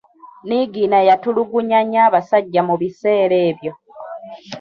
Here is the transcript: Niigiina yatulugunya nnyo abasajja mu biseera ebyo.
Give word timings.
Niigiina 0.47 0.97
yatulugunya 1.09 1.79
nnyo 1.83 1.99
abasajja 2.07 2.61
mu 2.67 2.75
biseera 2.81 3.35
ebyo. 3.49 3.71